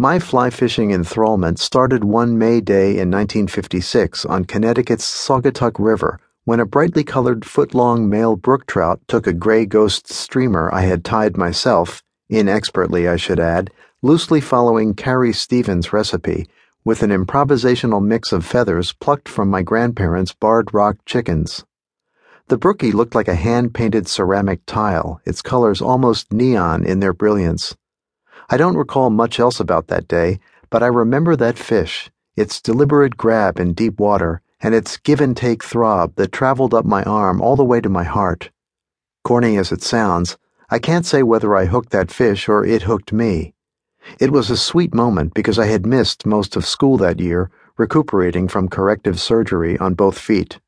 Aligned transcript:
My 0.00 0.20
fly 0.20 0.50
fishing 0.50 0.90
enthrallment 0.90 1.58
started 1.58 2.04
one 2.04 2.38
May 2.38 2.60
day 2.60 2.90
in 2.90 3.10
1956 3.10 4.24
on 4.26 4.44
Connecticut's 4.44 5.04
Saugatuck 5.04 5.72
River 5.76 6.20
when 6.44 6.60
a 6.60 6.66
brightly 6.66 7.02
colored 7.02 7.44
foot 7.44 7.74
long 7.74 8.08
male 8.08 8.36
brook 8.36 8.68
trout 8.68 9.00
took 9.08 9.26
a 9.26 9.32
gray 9.32 9.66
ghost 9.66 10.06
streamer 10.06 10.72
I 10.72 10.82
had 10.82 11.04
tied 11.04 11.36
myself, 11.36 12.04
inexpertly 12.28 13.08
I 13.08 13.16
should 13.16 13.40
add, 13.40 13.72
loosely 14.00 14.40
following 14.40 14.94
Carrie 14.94 15.32
Stevens' 15.32 15.92
recipe, 15.92 16.46
with 16.84 17.02
an 17.02 17.10
improvisational 17.10 18.00
mix 18.00 18.30
of 18.30 18.46
feathers 18.46 18.92
plucked 18.92 19.28
from 19.28 19.50
my 19.50 19.62
grandparents' 19.62 20.32
barred 20.32 20.72
rock 20.72 20.98
chickens. 21.06 21.64
The 22.46 22.56
brookie 22.56 22.92
looked 22.92 23.16
like 23.16 23.26
a 23.26 23.34
hand 23.34 23.74
painted 23.74 24.06
ceramic 24.06 24.60
tile, 24.64 25.20
its 25.24 25.42
colors 25.42 25.82
almost 25.82 26.32
neon 26.32 26.84
in 26.84 27.00
their 27.00 27.12
brilliance. 27.12 27.74
I 28.50 28.56
don't 28.56 28.78
recall 28.78 29.10
much 29.10 29.38
else 29.38 29.60
about 29.60 29.88
that 29.88 30.08
day, 30.08 30.40
but 30.70 30.82
I 30.82 30.86
remember 30.86 31.36
that 31.36 31.58
fish, 31.58 32.10
its 32.34 32.62
deliberate 32.62 33.18
grab 33.18 33.60
in 33.60 33.74
deep 33.74 34.00
water, 34.00 34.40
and 34.60 34.74
its 34.74 34.96
give 34.96 35.20
and 35.20 35.36
take 35.36 35.62
throb 35.62 36.14
that 36.16 36.32
traveled 36.32 36.72
up 36.72 36.86
my 36.86 37.02
arm 37.02 37.42
all 37.42 37.56
the 37.56 37.64
way 37.64 37.82
to 37.82 37.90
my 37.90 38.04
heart. 38.04 38.50
Corny 39.22 39.58
as 39.58 39.70
it 39.70 39.82
sounds, 39.82 40.38
I 40.70 40.78
can't 40.78 41.04
say 41.04 41.22
whether 41.22 41.54
I 41.54 41.66
hooked 41.66 41.90
that 41.90 42.10
fish 42.10 42.48
or 42.48 42.64
it 42.64 42.82
hooked 42.82 43.12
me. 43.12 43.52
It 44.18 44.30
was 44.30 44.48
a 44.48 44.56
sweet 44.56 44.94
moment 44.94 45.34
because 45.34 45.58
I 45.58 45.66
had 45.66 45.84
missed 45.84 46.24
most 46.24 46.56
of 46.56 46.64
school 46.64 46.96
that 46.96 47.20
year, 47.20 47.50
recuperating 47.76 48.48
from 48.48 48.68
corrective 48.68 49.20
surgery 49.20 49.76
on 49.76 49.92
both 49.92 50.18
feet. 50.18 50.58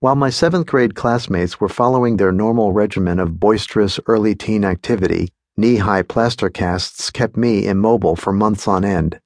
While 0.00 0.16
my 0.16 0.30
seventh 0.30 0.66
grade 0.66 0.94
classmates 0.94 1.60
were 1.60 1.68
following 1.68 2.16
their 2.16 2.32
normal 2.32 2.72
regimen 2.72 3.18
of 3.18 3.38
boisterous 3.38 4.00
early 4.06 4.34
teen 4.34 4.64
activity, 4.64 5.28
Knee 5.62 5.76
high 5.76 6.02
plaster 6.02 6.50
casts 6.50 7.08
kept 7.08 7.36
me 7.36 7.68
immobile 7.68 8.16
for 8.16 8.32
months 8.32 8.66
on 8.66 8.84
end. 8.84 9.20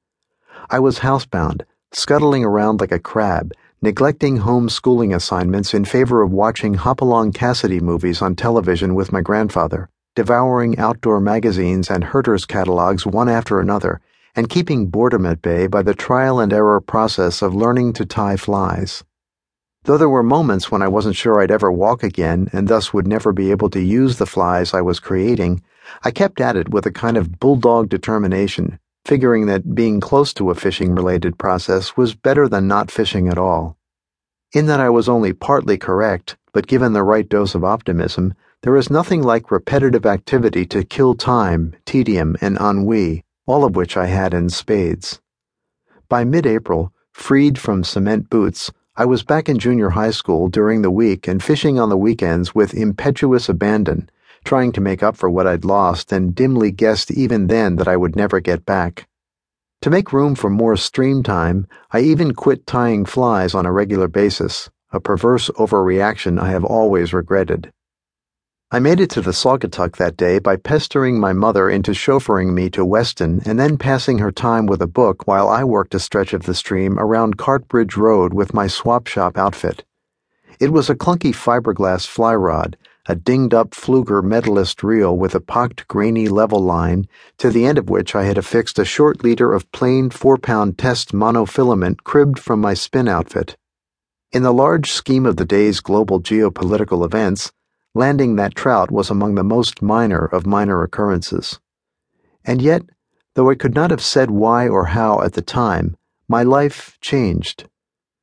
I 0.68 0.78
was 0.78 0.98
housebound, 0.98 1.62
scuttling 1.92 2.44
around 2.44 2.78
like 2.78 2.92
a 2.92 2.98
crab, 2.98 3.54
neglecting 3.80 4.36
home 4.36 4.68
schooling 4.68 5.14
assignments 5.14 5.72
in 5.72 5.86
favor 5.86 6.20
of 6.20 6.30
watching 6.30 6.74
Hopalong 6.74 7.32
Cassidy 7.32 7.80
movies 7.80 8.20
on 8.20 8.36
television 8.36 8.94
with 8.94 9.12
my 9.12 9.22
grandfather, 9.22 9.88
devouring 10.14 10.78
outdoor 10.78 11.20
magazines 11.20 11.90
and 11.90 12.04
Herter's 12.04 12.44
catalogs 12.44 13.06
one 13.06 13.30
after 13.30 13.58
another, 13.58 14.02
and 14.34 14.50
keeping 14.50 14.88
boredom 14.88 15.24
at 15.24 15.40
bay 15.40 15.66
by 15.66 15.80
the 15.80 15.94
trial 15.94 16.38
and 16.38 16.52
error 16.52 16.82
process 16.82 17.40
of 17.40 17.54
learning 17.54 17.94
to 17.94 18.04
tie 18.04 18.36
flies. 18.36 19.02
Though 19.86 19.96
there 19.96 20.08
were 20.08 20.24
moments 20.24 20.68
when 20.68 20.82
I 20.82 20.88
wasn't 20.88 21.14
sure 21.14 21.40
I'd 21.40 21.52
ever 21.52 21.70
walk 21.70 22.02
again 22.02 22.50
and 22.52 22.66
thus 22.66 22.92
would 22.92 23.06
never 23.06 23.32
be 23.32 23.52
able 23.52 23.70
to 23.70 23.80
use 23.80 24.18
the 24.18 24.26
flies 24.26 24.74
I 24.74 24.80
was 24.80 24.98
creating, 24.98 25.62
I 26.02 26.10
kept 26.10 26.40
at 26.40 26.56
it 26.56 26.70
with 26.70 26.86
a 26.86 26.90
kind 26.90 27.16
of 27.16 27.38
bulldog 27.38 27.88
determination, 27.88 28.80
figuring 29.04 29.46
that 29.46 29.76
being 29.76 30.00
close 30.00 30.34
to 30.34 30.50
a 30.50 30.56
fishing 30.56 30.92
related 30.92 31.38
process 31.38 31.96
was 31.96 32.16
better 32.16 32.48
than 32.48 32.66
not 32.66 32.90
fishing 32.90 33.28
at 33.28 33.38
all. 33.38 33.76
In 34.52 34.66
that 34.66 34.80
I 34.80 34.88
was 34.88 35.08
only 35.08 35.32
partly 35.32 35.78
correct, 35.78 36.36
but 36.52 36.66
given 36.66 36.92
the 36.92 37.04
right 37.04 37.28
dose 37.28 37.54
of 37.54 37.62
optimism, 37.62 38.34
there 38.62 38.74
is 38.74 38.90
nothing 38.90 39.22
like 39.22 39.52
repetitive 39.52 40.04
activity 40.04 40.66
to 40.66 40.82
kill 40.82 41.14
time, 41.14 41.76
tedium, 41.84 42.36
and 42.40 42.58
ennui, 42.58 43.22
all 43.46 43.64
of 43.64 43.76
which 43.76 43.96
I 43.96 44.06
had 44.06 44.34
in 44.34 44.48
spades. 44.48 45.20
By 46.08 46.24
mid 46.24 46.44
April, 46.44 46.92
freed 47.12 47.56
from 47.56 47.84
cement 47.84 48.28
boots, 48.28 48.72
I 48.98 49.04
was 49.04 49.22
back 49.22 49.48
in 49.48 49.58
junior 49.58 49.90
high 49.90 50.10
school 50.10 50.48
during 50.48 50.80
the 50.80 50.90
week 50.90 51.28
and 51.28 51.42
fishing 51.42 51.78
on 51.78 51.90
the 51.90 51.98
weekends 51.98 52.54
with 52.54 52.72
impetuous 52.72 53.48
abandon 53.48 54.08
trying 54.46 54.72
to 54.72 54.80
make 54.80 55.02
up 55.02 55.16
for 55.16 55.28
what 55.28 55.46
I'd 55.46 55.64
lost 55.64 56.12
and 56.12 56.34
dimly 56.34 56.70
guessed 56.70 57.10
even 57.10 57.48
then 57.48 57.76
that 57.76 57.88
I 57.88 57.96
would 57.96 58.16
never 58.16 58.40
get 58.40 58.64
back. 58.64 59.06
To 59.82 59.90
make 59.90 60.12
room 60.12 60.34
for 60.34 60.48
more 60.48 60.76
stream 60.76 61.22
time, 61.22 61.66
I 61.90 62.00
even 62.00 62.32
quit 62.32 62.66
tying 62.66 63.04
flies 63.04 63.54
on 63.54 63.66
a 63.66 63.72
regular 63.72 64.08
basis, 64.08 64.70
a 64.92 65.00
perverse 65.00 65.50
overreaction 65.58 66.40
I 66.40 66.50
have 66.50 66.64
always 66.64 67.12
regretted. 67.12 67.72
I 68.72 68.80
made 68.80 69.00
it 69.00 69.10
to 69.10 69.20
the 69.20 69.32
Saugatuck 69.32 69.96
that 69.96 70.16
day 70.16 70.40
by 70.40 70.56
pestering 70.56 71.20
my 71.20 71.32
mother 71.32 71.70
into 71.70 71.92
chauffeuring 71.92 72.52
me 72.52 72.68
to 72.70 72.84
Weston 72.84 73.40
and 73.46 73.60
then 73.60 73.78
passing 73.78 74.18
her 74.18 74.32
time 74.32 74.66
with 74.66 74.82
a 74.82 74.88
book 74.88 75.28
while 75.28 75.48
I 75.48 75.62
worked 75.62 75.94
a 75.94 76.00
stretch 76.00 76.32
of 76.32 76.42
the 76.42 76.54
stream 76.54 76.98
around 76.98 77.38
Cartbridge 77.38 77.96
Road 77.96 78.34
with 78.34 78.54
my 78.54 78.66
swap 78.66 79.06
shop 79.06 79.38
outfit. 79.38 79.84
It 80.58 80.72
was 80.72 80.90
a 80.90 80.96
clunky 80.96 81.32
fiberglass 81.32 82.06
fly 82.06 82.34
rod 82.34 82.76
a 83.08 83.14
dinged 83.14 83.54
up 83.54 83.70
Pflueger 83.70 84.20
medalist 84.20 84.82
reel 84.82 85.16
with 85.16 85.36
a 85.36 85.40
pocked 85.40 85.86
grainy 85.86 86.28
level 86.28 86.58
line, 86.58 87.06
to 87.38 87.50
the 87.50 87.64
end 87.64 87.78
of 87.78 87.88
which 87.88 88.16
I 88.16 88.24
had 88.24 88.36
affixed 88.36 88.80
a 88.80 88.84
short 88.84 89.22
leader 89.22 89.52
of 89.52 89.70
plain 89.70 90.10
four 90.10 90.36
pound 90.36 90.76
test 90.76 91.12
monofilament 91.12 92.02
cribbed 92.02 92.40
from 92.40 92.60
my 92.60 92.74
spin 92.74 93.06
outfit. 93.06 93.56
In 94.32 94.42
the 94.42 94.52
large 94.52 94.90
scheme 94.90 95.24
of 95.24 95.36
the 95.36 95.44
day's 95.44 95.78
global 95.78 96.20
geopolitical 96.20 97.04
events, 97.04 97.52
landing 97.96 98.36
that 98.36 98.54
trout 98.54 98.90
was 98.90 99.10
among 99.10 99.34
the 99.34 99.42
most 99.42 99.82
minor 99.82 100.24
of 100.26 100.46
minor 100.46 100.82
occurrences. 100.82 101.58
And 102.44 102.62
yet, 102.62 102.82
though 103.34 103.50
I 103.50 103.54
could 103.56 103.74
not 103.74 103.90
have 103.90 104.02
said 104.02 104.30
why 104.30 104.68
or 104.68 104.86
how 104.86 105.20
at 105.22 105.32
the 105.32 105.42
time, 105.42 105.96
my 106.28 106.42
life 106.42 106.98
changed. 107.00 107.68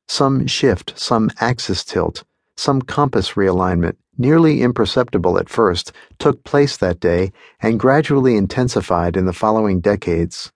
Some 0.08 0.46
shift, 0.46 0.94
some 0.96 1.30
axis 1.40 1.84
tilt, 1.84 2.24
some 2.56 2.80
compass 2.80 3.32
realignment 3.32 3.96
nearly 4.16 4.62
imperceptible 4.62 5.38
at 5.38 5.48
first, 5.48 5.92
took 6.18 6.44
place 6.44 6.76
that 6.76 7.00
day 7.00 7.32
and 7.60 7.80
gradually 7.80 8.36
intensified 8.36 9.16
in 9.16 9.26
the 9.26 9.32
following 9.32 9.80
decades. 9.80 10.52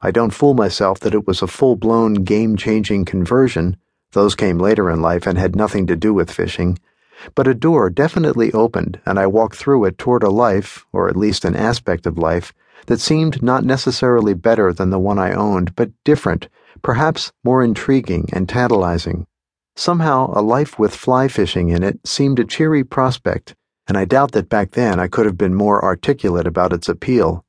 I 0.00 0.10
don't 0.10 0.34
fool 0.34 0.54
myself 0.54 1.00
that 1.00 1.14
it 1.14 1.26
was 1.26 1.42
a 1.42 1.46
full 1.46 1.76
blown 1.76 2.14
game 2.14 2.56
changing 2.56 3.04
conversion, 3.04 3.76
those 4.12 4.34
came 4.34 4.58
later 4.58 4.90
in 4.90 5.00
life 5.00 5.26
and 5.26 5.38
had 5.38 5.56
nothing 5.56 5.86
to 5.86 5.96
do 5.96 6.12
with 6.12 6.30
fishing, 6.30 6.78
but 7.34 7.46
a 7.46 7.54
door 7.54 7.90
definitely 7.90 8.52
opened 8.52 9.00
and 9.06 9.18
I 9.18 9.26
walked 9.26 9.56
through 9.56 9.84
it 9.84 9.98
toward 9.98 10.22
a 10.22 10.30
life, 10.30 10.86
or 10.92 11.08
at 11.08 11.16
least 11.16 11.44
an 11.44 11.56
aspect 11.56 12.06
of 12.06 12.18
life, 12.18 12.52
that 12.86 13.00
seemed 13.00 13.42
not 13.42 13.64
necessarily 13.64 14.34
better 14.34 14.72
than 14.72 14.90
the 14.90 14.98
one 14.98 15.18
I 15.18 15.32
owned, 15.32 15.76
but 15.76 15.90
different, 16.04 16.48
perhaps 16.82 17.32
more 17.44 17.62
intriguing 17.62 18.28
and 18.32 18.48
tantalizing. 18.48 19.26
Somehow, 19.76 20.32
a 20.34 20.42
life 20.42 20.78
with 20.78 20.94
fly 20.94 21.28
fishing 21.28 21.70
in 21.70 21.82
it 21.82 22.00
seemed 22.06 22.38
a 22.38 22.44
cheery 22.44 22.84
prospect, 22.84 23.54
and 23.86 23.96
I 23.96 24.04
doubt 24.04 24.32
that 24.32 24.48
back 24.48 24.72
then 24.72 25.00
I 25.00 25.08
could 25.08 25.26
have 25.26 25.38
been 25.38 25.54
more 25.54 25.82
articulate 25.82 26.46
about 26.46 26.72
its 26.72 26.88
appeal. 26.88 27.44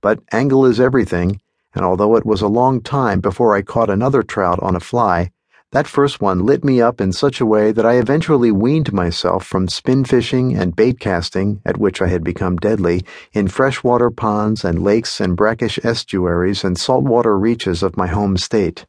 But 0.00 0.20
angle 0.32 0.64
is 0.64 0.78
everything, 0.78 1.40
and 1.74 1.84
although 1.84 2.16
it 2.16 2.26
was 2.26 2.42
a 2.42 2.48
long 2.48 2.80
time 2.80 3.20
before 3.20 3.54
I 3.56 3.62
caught 3.62 3.90
another 3.90 4.22
trout 4.22 4.60
on 4.62 4.76
a 4.76 4.80
fly, 4.80 5.32
that 5.70 5.86
first 5.86 6.22
one 6.22 6.46
lit 6.46 6.64
me 6.64 6.80
up 6.80 6.98
in 6.98 7.12
such 7.12 7.40
a 7.40 7.46
way 7.46 7.72
that 7.72 7.84
I 7.84 7.98
eventually 7.98 8.50
weaned 8.50 8.90
myself 8.92 9.44
from 9.44 9.68
spin 9.68 10.04
fishing 10.04 10.56
and 10.56 10.74
bait 10.74 10.98
casting, 10.98 11.60
at 11.66 11.76
which 11.76 12.00
I 12.00 12.06
had 12.06 12.24
become 12.24 12.56
deadly, 12.56 13.04
in 13.34 13.48
freshwater 13.48 14.10
ponds 14.10 14.64
and 14.64 14.82
lakes 14.82 15.20
and 15.20 15.36
brackish 15.36 15.78
estuaries 15.84 16.64
and 16.64 16.78
saltwater 16.78 17.38
reaches 17.38 17.82
of 17.82 17.98
my 17.98 18.06
home 18.06 18.38
state. 18.38 18.86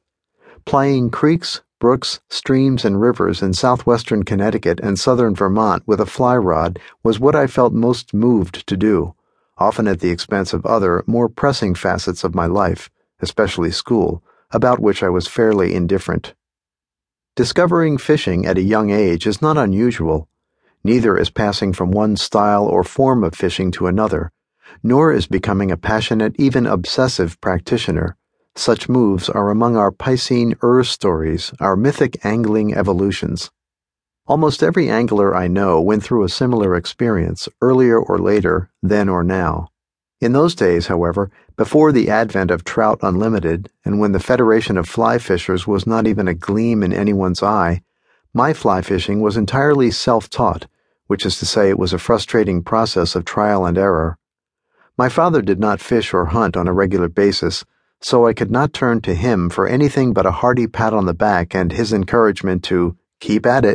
Plying 0.65 1.09
creeks, 1.09 1.61
brooks, 1.79 2.21
streams, 2.29 2.85
and 2.85 3.01
rivers 3.01 3.41
in 3.41 3.53
southwestern 3.53 4.23
Connecticut 4.23 4.79
and 4.79 4.97
southern 4.97 5.35
Vermont 5.35 5.83
with 5.85 5.99
a 5.99 6.05
fly 6.05 6.37
rod 6.37 6.79
was 7.03 7.19
what 7.19 7.35
I 7.35 7.47
felt 7.47 7.73
most 7.73 8.13
moved 8.13 8.65
to 8.67 8.77
do, 8.77 9.15
often 9.57 9.85
at 9.85 9.99
the 9.99 10.11
expense 10.11 10.53
of 10.53 10.65
other, 10.65 11.03
more 11.07 11.27
pressing 11.27 11.75
facets 11.75 12.23
of 12.23 12.35
my 12.35 12.45
life, 12.45 12.89
especially 13.19 13.71
school, 13.71 14.23
about 14.51 14.79
which 14.79 15.03
I 15.03 15.09
was 15.09 15.27
fairly 15.27 15.73
indifferent. 15.75 16.33
Discovering 17.39 17.97
fishing 17.97 18.45
at 18.45 18.57
a 18.57 18.61
young 18.61 18.89
age 18.89 19.25
is 19.25 19.41
not 19.41 19.57
unusual. 19.57 20.27
Neither 20.83 21.17
is 21.17 21.29
passing 21.29 21.71
from 21.71 21.89
one 21.89 22.17
style 22.17 22.65
or 22.65 22.83
form 22.83 23.23
of 23.23 23.33
fishing 23.33 23.71
to 23.71 23.87
another, 23.87 24.33
nor 24.83 25.13
is 25.13 25.25
becoming 25.25 25.71
a 25.71 25.77
passionate, 25.77 26.35
even 26.37 26.65
obsessive 26.65 27.39
practitioner. 27.39 28.17
Such 28.57 28.89
moves 28.89 29.29
are 29.29 29.51
among 29.51 29.77
our 29.77 29.89
Piscine 29.89 30.53
Ur 30.61 30.83
stories, 30.83 31.53
our 31.61 31.77
mythic 31.77 32.25
angling 32.25 32.73
evolutions. 32.73 33.49
Almost 34.27 34.61
every 34.61 34.89
angler 34.89 35.33
I 35.33 35.47
know 35.47 35.79
went 35.79 36.03
through 36.03 36.25
a 36.25 36.29
similar 36.29 36.75
experience, 36.75 37.47
earlier 37.61 37.97
or 37.97 38.19
later, 38.19 38.69
then 38.83 39.07
or 39.07 39.23
now. 39.23 39.69
In 40.21 40.33
those 40.33 40.53
days, 40.53 40.87
however, 40.87 41.31
before 41.55 41.91
the 41.91 42.09
advent 42.09 42.51
of 42.51 42.65
Trout 42.65 42.99
Unlimited, 43.01 43.69
and 43.85 43.99
when 43.99 44.11
the 44.11 44.19
Federation 44.19 44.77
of 44.77 44.87
Fly 44.87 45.17
Fishers 45.17 45.65
was 45.65 45.87
not 45.87 46.07
even 46.07 46.27
a 46.27 46.33
gleam 46.33 46.83
in 46.83 46.91
anyone's 46.91 47.41
eye, 47.41 47.81
my 48.33 48.53
fly 48.53 48.81
fishing 48.81 49.21
was 49.21 49.37
entirely 49.37 49.89
self 49.91 50.29
taught, 50.29 50.67
which 51.07 51.25
is 51.25 51.39
to 51.39 51.45
say, 51.45 51.69
it 51.69 51.79
was 51.79 51.93
a 51.93 51.97
frustrating 51.97 52.61
process 52.61 53.15
of 53.15 53.25
trial 53.25 53.65
and 53.65 53.77
error. 53.77 54.17
My 54.97 55.07
father 55.07 55.41
did 55.41 55.59
not 55.59 55.79
fish 55.79 56.13
or 56.13 56.25
hunt 56.25 56.57
on 56.57 56.67
a 56.67 56.73
regular 56.73 57.07
basis 57.07 57.63
so 58.01 58.27
I 58.27 58.33
could 58.33 58.51
not 58.51 58.73
turn 58.73 59.01
to 59.01 59.15
him 59.15 59.49
for 59.49 59.67
anything 59.67 60.13
but 60.13 60.25
a 60.25 60.31
hearty 60.31 60.67
pat 60.67 60.93
on 60.93 61.05
the 61.05 61.13
back 61.13 61.55
and 61.55 61.71
his 61.71 61.91
encouragement 61.91 62.63
to 62.65 62.97
keep 63.19 63.45
at 63.45 63.63
it. 63.63 63.67